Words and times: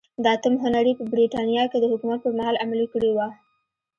د 0.23 0.25
اتم 0.35 0.53
هنري 0.63 0.93
په 0.99 1.03
برېټانیا 1.13 1.63
کې 1.71 1.77
د 1.79 1.85
حکومت 1.93 2.19
پرمهال 2.25 2.55
عملي 2.63 2.87
کړې 2.93 3.11
وه. 3.13 3.27